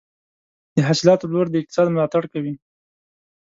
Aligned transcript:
د 0.75 0.77
حاصلاتو 0.87 1.27
پلور 1.29 1.47
د 1.49 1.55
اقتصاد 1.61 1.87
ملاتړ 1.91 2.23
کوي. 2.33 2.53